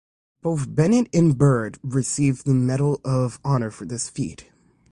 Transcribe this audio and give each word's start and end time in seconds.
Both 0.41 0.73
Bennett 0.73 1.13
and 1.13 1.37
Byrd 1.37 1.77
received 1.83 2.45
the 2.45 2.55
Medal 2.55 2.99
of 3.05 3.39
Honor 3.43 3.69
for 3.69 3.85
this 3.85 4.09
feat. 4.09 4.49